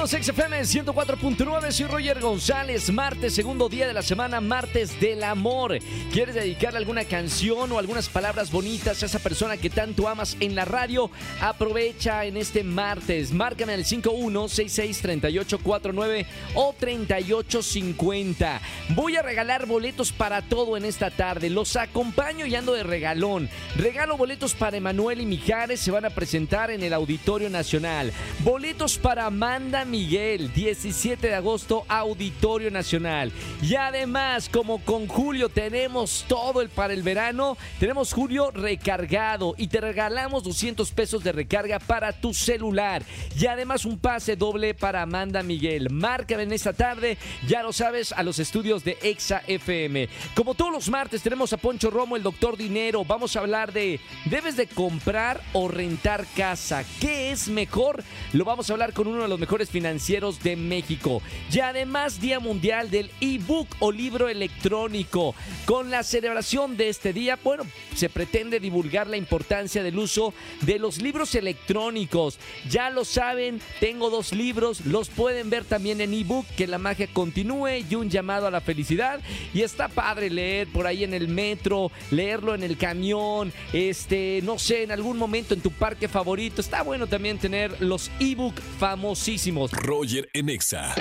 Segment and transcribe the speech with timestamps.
[0.00, 5.22] Bienvenidos a XFM 104.9, soy Roger González, martes, segundo día de la semana, martes del
[5.22, 5.78] amor.
[6.10, 10.54] ¿Quieres dedicarle alguna canción o algunas palabras bonitas a esa persona que tanto amas en
[10.54, 11.10] la radio?
[11.42, 18.62] Aprovecha en este martes, márcame al 51663849 o 3850.
[18.94, 23.50] Voy a regalar boletos para todo en esta tarde, los acompaño y ando de regalón.
[23.76, 28.14] Regalo boletos para Emanuel y Mijares, se van a presentar en el Auditorio Nacional.
[28.42, 33.32] Boletos para Amanda Miguel, 17 de agosto, Auditorio Nacional.
[33.60, 39.66] Y además, como con Julio tenemos todo el para el verano, tenemos Julio recargado y
[39.66, 43.02] te regalamos 200 pesos de recarga para tu celular.
[43.38, 45.90] Y además un pase doble para Amanda Miguel.
[45.90, 50.08] Márcame en esta tarde, ya lo sabes, a los estudios de Exa FM.
[50.34, 53.04] Como todos los martes tenemos a Poncho Romo, el doctor Dinero.
[53.04, 56.84] Vamos a hablar de, ¿debes de comprar o rentar casa?
[57.00, 58.04] ¿Qué es mejor?
[58.32, 61.22] Lo vamos a hablar con uno de los mejores financieros de México.
[61.50, 65.34] Y además Día Mundial del ebook o libro electrónico.
[65.64, 67.62] Con la celebración de este día, bueno,
[67.96, 72.38] se pretende divulgar la importancia del uso de los libros electrónicos.
[72.68, 77.08] Ya lo saben, tengo dos libros, los pueden ver también en ebook, que la magia
[77.10, 79.20] continúe y un llamado a la felicidad.
[79.54, 84.58] Y está padre leer por ahí en el metro, leerlo en el camión, este, no
[84.58, 86.60] sé, en algún momento en tu parque favorito.
[86.60, 89.30] Está bueno también tener los ebook famosos
[89.72, 90.94] Roger en Exa.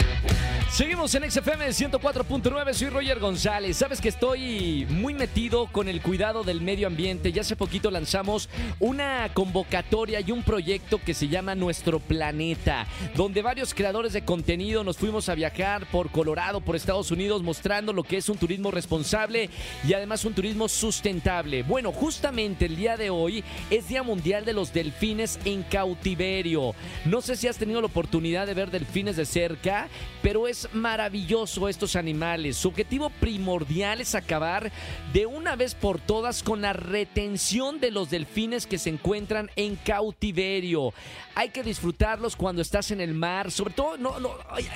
[0.72, 3.76] Seguimos en XFM 104.9, soy Roger González.
[3.76, 7.32] Sabes que estoy muy metido con el cuidado del medio ambiente.
[7.32, 13.42] Ya hace poquito lanzamos una convocatoria y un proyecto que se llama Nuestro Planeta, donde
[13.42, 18.04] varios creadores de contenido nos fuimos a viajar por Colorado, por Estados Unidos, mostrando lo
[18.04, 19.50] que es un turismo responsable
[19.86, 21.64] y además un turismo sustentable.
[21.64, 26.76] Bueno, justamente el día de hoy es Día Mundial de los Delfines en Cautiverio.
[27.06, 29.90] No sé si has tenido la oportunidad de ver delfines de cerca,
[30.22, 32.58] pero es maravilloso estos animales.
[32.58, 34.72] Su objetivo primordial es acabar
[35.14, 39.76] de una vez por todas con la retención de los delfines que se encuentran en
[39.76, 40.94] cautiverio.
[41.36, 44.14] Hay que disfrutarlos cuando estás en el mar, sobre todo no,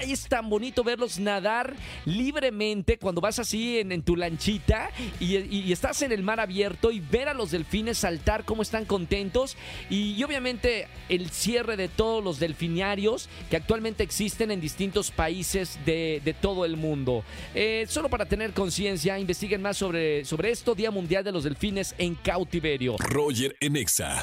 [0.01, 4.89] es tan bonito verlos nadar libremente cuando vas así en, tu lanchita
[5.19, 9.57] y, estás en el mar abierto y ver a los delfines saltar como están contentos
[9.89, 15.72] y, y obviamente el cierre de todos los delfiniarios que actualmente existen en distintos países
[15.85, 17.23] de, todo el mundo.
[17.53, 21.95] Eh, solo para tener conciencia, investiguen más sobre, sobre esto, Día Mundial de los Delfines
[21.97, 22.95] en Cautiverio.
[22.99, 24.21] Roger Enexa.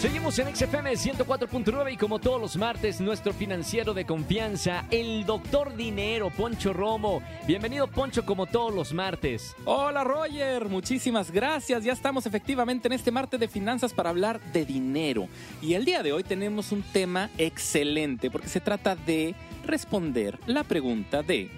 [0.00, 5.76] Seguimos en XFM 104.9 y como todos los martes, nuestro financiero de confianza, el doctor
[5.76, 7.22] Dinero, Poncho Romo.
[7.46, 9.54] Bienvenido, Poncho, como todos los martes.
[9.64, 10.68] Hola, Roger.
[10.68, 11.84] Muchísimas gracias.
[11.84, 15.28] Ya estamos efectivamente en este martes de finanzas para hablar de dinero.
[15.60, 19.34] Y el día de hoy tenemos un tema excelente porque se trata de
[19.64, 21.50] responder la pregunta de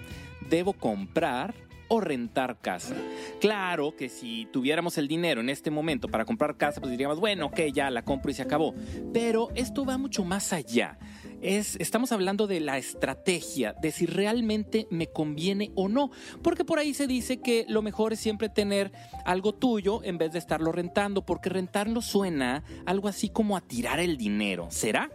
[0.49, 1.53] ¿debo comprar
[1.87, 2.95] o rentar casa?
[3.39, 7.47] Claro que si tuviéramos el dinero en este momento para comprar casa, pues diríamos, bueno,
[7.47, 8.73] ok, ya la compro y se acabó.
[9.13, 10.97] Pero esto va mucho más allá.
[11.41, 16.09] Es, estamos hablando de la estrategia, de si realmente me conviene o no.
[16.41, 18.91] Porque por ahí se dice que lo mejor es siempre tener
[19.25, 23.99] algo tuyo en vez de estarlo rentando, porque rentarlo suena algo así como a tirar
[23.99, 24.67] el dinero.
[24.69, 25.11] ¿Será?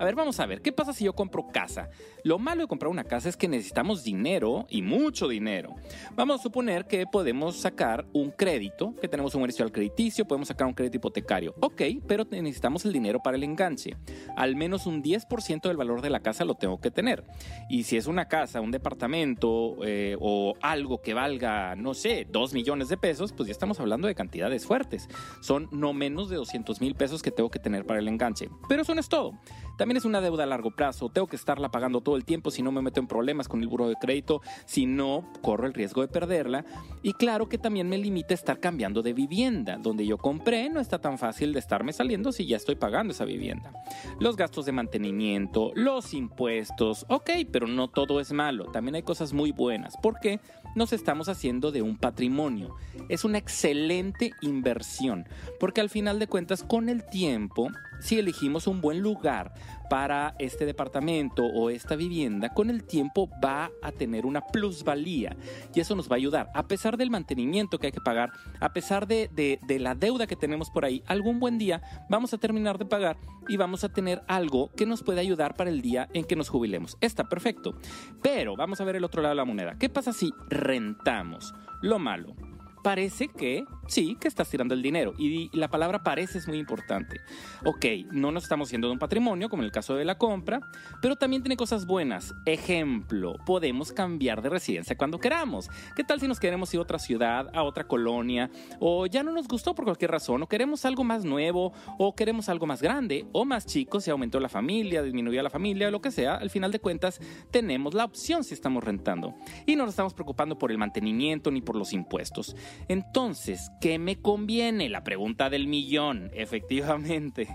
[0.00, 1.90] A ver, vamos a ver, ¿qué pasa si yo compro casa?
[2.24, 5.74] Lo malo de comprar una casa es que necesitamos dinero y mucho dinero.
[6.14, 10.66] Vamos a suponer que podemos sacar un crédito, que tenemos un al crediticio, podemos sacar
[10.66, 11.54] un crédito hipotecario.
[11.60, 13.96] Ok, pero necesitamos el dinero para el enganche.
[14.36, 17.24] Al menos un 10% del valor de la casa lo tengo que tener.
[17.68, 22.54] Y si es una casa, un departamento eh, o algo que valga, no sé, 2
[22.54, 25.08] millones de pesos, pues ya estamos hablando de cantidades fuertes.
[25.40, 28.48] Son no menos de 200 mil pesos que tengo que tener para el enganche.
[28.68, 29.32] Pero eso no es todo.
[29.76, 31.08] También es una deuda a largo plazo.
[31.08, 33.68] Tengo que estarla pagando todo el tiempo si no me meto en problemas con el
[33.68, 36.64] buro de crédito, si no corro el riesgo de perderla.
[37.02, 39.78] Y claro que también me limita estar cambiando de vivienda.
[39.78, 43.24] Donde yo compré no está tan fácil de estarme saliendo si ya estoy pagando esa
[43.24, 43.72] vivienda.
[44.18, 48.66] Los gastos de mantenimiento, los impuestos, ok, pero no todo es malo.
[48.66, 49.96] También hay cosas muy buenas.
[49.96, 50.40] ¿Por qué?
[50.74, 52.76] nos estamos haciendo de un patrimonio.
[53.08, 55.26] Es una excelente inversión,
[55.58, 57.68] porque al final de cuentas, con el tiempo,
[58.00, 59.52] si elegimos un buen lugar
[59.88, 65.36] para este departamento o esta vivienda, con el tiempo va a tener una plusvalía
[65.74, 66.50] y eso nos va a ayudar.
[66.54, 70.36] A pesar del mantenimiento que hay que pagar, a pesar de, de la deuda que
[70.36, 73.18] tenemos por ahí, algún buen día vamos a terminar de pagar
[73.48, 76.48] y vamos a tener algo que nos puede ayudar para el día en que nos
[76.48, 76.96] jubilemos.
[77.00, 77.74] Está perfecto.
[78.22, 79.76] Pero vamos a ver el otro lado de la moneda.
[79.78, 81.52] ¿Qué pasa si rentamos?
[81.82, 82.34] Lo malo
[82.82, 85.14] parece que sí, que estás tirando el dinero.
[85.18, 87.20] Y la palabra parece es muy importante.
[87.64, 90.60] Ok, no nos estamos yendo de un patrimonio, como en el caso de la compra,
[91.02, 92.34] pero también tiene cosas buenas.
[92.46, 95.68] Ejemplo, podemos cambiar de residencia cuando queramos.
[95.96, 99.32] ¿Qué tal si nos queremos ir a otra ciudad, a otra colonia, o ya no
[99.32, 103.26] nos gustó por cualquier razón, o queremos algo más nuevo, o queremos algo más grande,
[103.32, 106.72] o más chico, si aumentó la familia, disminuyó la familia, lo que sea, al final
[106.72, 109.34] de cuentas tenemos la opción si estamos rentando.
[109.66, 112.54] Y no nos estamos preocupando por el mantenimiento ni por los impuestos.
[112.88, 114.88] Entonces, ¿qué me conviene?
[114.88, 117.48] La pregunta del millón, efectivamente.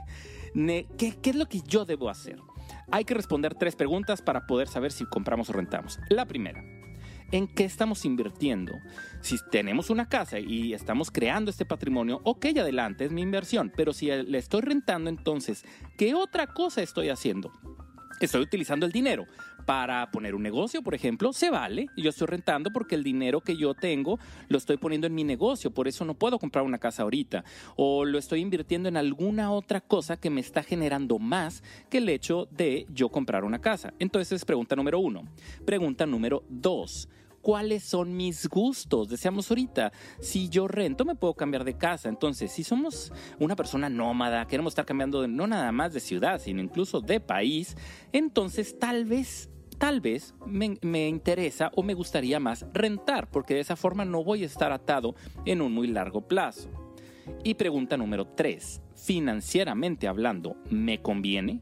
[0.54, 2.40] ¿Qué, ¿Qué es lo que yo debo hacer?
[2.92, 6.00] Hay que responder tres preguntas para poder saber si compramos o rentamos.
[6.10, 6.64] La primera,
[7.32, 8.74] en qué estamos invirtiendo.
[9.22, 13.72] Si tenemos una casa y estamos creando este patrimonio, ok, adelante, es mi inversión.
[13.76, 15.66] Pero si le estoy rentando, entonces,
[15.98, 17.52] ¿qué otra cosa estoy haciendo?
[18.20, 19.26] Estoy utilizando el dinero
[19.66, 21.88] para poner un negocio, por ejemplo, se vale.
[21.98, 25.72] Yo estoy rentando porque el dinero que yo tengo lo estoy poniendo en mi negocio,
[25.72, 27.44] por eso no puedo comprar una casa ahorita.
[27.76, 32.08] O lo estoy invirtiendo en alguna otra cosa que me está generando más que el
[32.08, 33.94] hecho de yo comprar una casa.
[34.00, 35.24] Entonces es pregunta número uno.
[35.66, 37.10] Pregunta número dos
[37.45, 39.07] cuáles son mis gustos.
[39.07, 42.09] Decíamos ahorita, si yo rento me puedo cambiar de casa.
[42.09, 46.59] Entonces, si somos una persona nómada, queremos estar cambiando no nada más de ciudad, sino
[46.59, 47.77] incluso de país,
[48.12, 53.59] entonces tal vez tal vez me, me, interesa o me gustaría más rentar, porque de
[53.59, 55.13] esa forma no voy a estar atado
[55.45, 56.71] en un muy largo plazo.
[57.44, 61.62] Y pregunta número 3, financieramente hablando, ¿me conviene?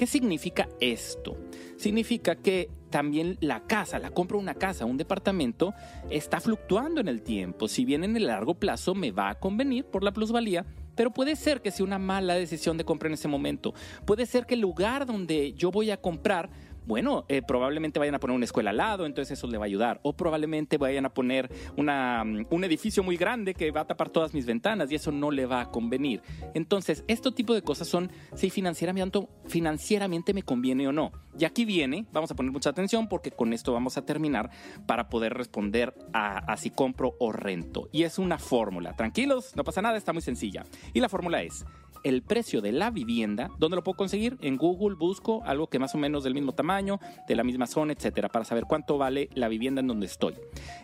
[0.00, 1.36] ¿Qué significa esto?
[1.76, 5.74] Significa que también la casa, la compra de una casa, un departamento,
[6.08, 7.68] está fluctuando en el tiempo.
[7.68, 10.64] Si bien en el largo plazo me va a convenir por la plusvalía,
[10.94, 13.74] pero puede ser que sea una mala decisión de compra en ese momento.
[14.06, 16.48] Puede ser que el lugar donde yo voy a comprar
[16.86, 19.66] bueno, eh, probablemente vayan a poner una escuela al lado, entonces eso le va a
[19.66, 20.00] ayudar.
[20.02, 24.10] O probablemente vayan a poner una, mm, un edificio muy grande que va a tapar
[24.10, 26.22] todas mis ventanas y eso no le va a convenir.
[26.54, 31.12] Entonces, este tipo de cosas son si financieramente, financieramente me conviene o no.
[31.38, 34.50] Y aquí viene, vamos a poner mucha atención porque con esto vamos a terminar
[34.86, 37.88] para poder responder a, a si compro o rento.
[37.92, 38.94] Y es una fórmula.
[38.94, 40.64] Tranquilos, no pasa nada, está muy sencilla.
[40.92, 41.64] Y la fórmula es
[42.04, 44.36] el precio de la vivienda, ¿dónde lo puedo conseguir?
[44.40, 47.92] En Google busco algo que más o menos del mismo tamaño, de la misma zona,
[47.92, 50.34] etcétera, para saber cuánto vale la vivienda en donde estoy.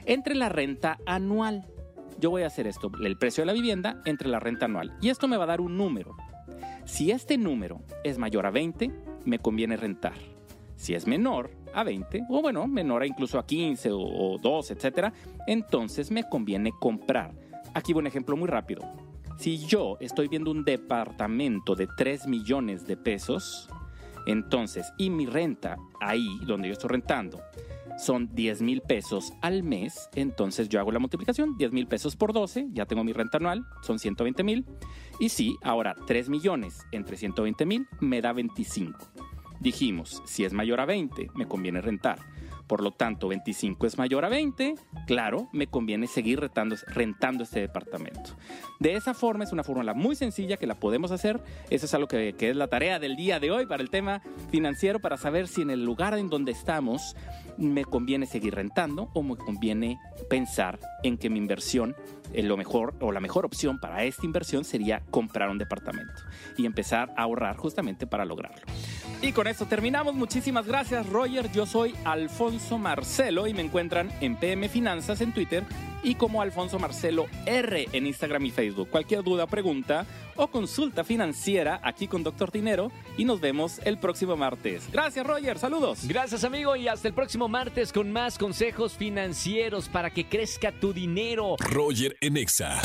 [0.05, 1.67] Entre la renta anual.
[2.19, 4.97] Yo voy a hacer esto, el precio de la vivienda entre la renta anual.
[5.03, 6.17] Y esto me va a dar un número.
[6.85, 8.91] Si este número es mayor a 20,
[9.25, 10.15] me conviene rentar.
[10.77, 14.71] Si es menor a 20, o bueno, menor a incluso a 15 o, o 2,
[14.71, 15.13] etcétera,
[15.47, 17.35] entonces me conviene comprar.
[17.75, 18.83] Aquí un ejemplo muy rápido.
[19.37, 23.69] Si yo estoy viendo un departamento de 3 millones de pesos,
[24.27, 27.41] entonces, y mi renta ahí donde yo estoy rentando
[27.99, 32.33] son 10 mil pesos al mes, entonces yo hago la multiplicación, 10 mil pesos por
[32.33, 34.67] 12, ya tengo mi renta anual, son 120 mil.
[35.19, 38.99] Y sí, ahora 3 millones entre 120 mil me da 25.
[39.61, 42.19] Dijimos, si es mayor a 20, me conviene rentar.
[42.67, 44.75] Por lo tanto, 25 es mayor a 20,
[45.07, 48.37] claro, me conviene seguir rentando, este departamento.
[48.81, 51.41] De esa forma es una fórmula muy sencilla que la podemos hacer.
[51.71, 54.21] Eso es algo que, es la tarea del día de hoy para el tema
[54.51, 57.15] financiero, para saber si en el lugar en donde estamos
[57.57, 59.99] me conviene seguir rentando o me conviene
[60.29, 61.97] pensar en que mi inversión
[62.44, 66.22] lo mejor o la mejor opción para esta inversión sería comprar un departamento
[66.56, 68.63] y empezar a ahorrar justamente para lograrlo.
[69.22, 70.15] Y con esto terminamos.
[70.15, 71.51] Muchísimas gracias, Roger.
[71.53, 75.65] Yo soy Alfonso Marcelo y me encuentran en PM Finanzas en Twitter
[76.06, 78.89] y como Alfonso Marcelo R en Instagram y Facebook.
[78.91, 84.36] Cualquier duda, pregunta o consulta financiera aquí con Doctor Dinero y nos vemos el próximo
[84.36, 84.89] martes.
[84.93, 85.58] Gracias, Roger.
[85.58, 86.06] Saludos.
[86.06, 86.77] Gracias, amigo.
[86.77, 91.56] Y hasta el próximo martes con más consejos financieros para que crezca tu dinero.
[91.58, 92.81] Roger Enexa.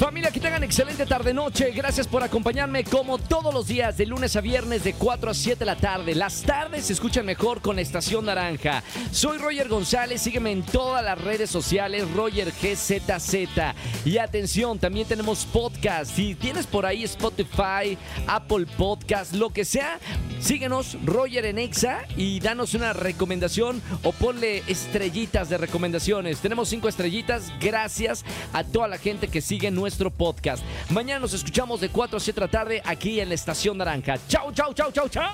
[0.00, 1.72] Familia, que tengan excelente tarde-noche.
[1.72, 5.58] Gracias por acompañarme como todos los días, de lunes a viernes, de 4 a 7
[5.58, 6.14] de la tarde.
[6.14, 8.82] Las tardes se escuchan mejor con Estación Naranja.
[9.12, 10.22] Soy Roger González.
[10.22, 14.06] Sígueme en todas las redes sociales, Roger GZZ.
[14.06, 16.16] Y atención, también tenemos podcast.
[16.16, 20.00] Si tienes por ahí Spotify, Apple Podcast, lo que sea,
[20.40, 26.38] síguenos, Roger en Exa, y danos una recomendación o ponle estrellitas de recomendaciones.
[26.40, 27.52] Tenemos cinco estrellitas.
[27.60, 30.64] Gracias a toda la gente que sigue nuestro podcast.
[30.90, 34.18] Mañana nos escuchamos de 4 a 7 de la tarde aquí en la Estación Naranja.
[34.28, 35.30] Chau, chau, chau, chau, chau.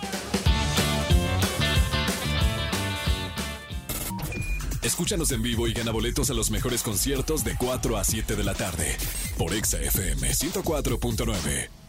[4.82, 8.44] Escúchanos en vivo y gana boletos a los mejores conciertos de 4 a 7 de
[8.44, 8.96] la tarde
[9.36, 11.85] por Exa FM 104.9.